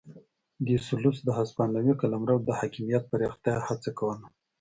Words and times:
ډي 0.65 0.75
سلوس 0.87 1.17
د 1.23 1.29
هسپانوي 1.39 1.93
قلمرو 2.01 2.35
د 2.47 2.49
حاکمیت 2.59 3.03
پراختیا 3.11 3.55
هڅه 3.67 3.89
کوله. 3.99 4.25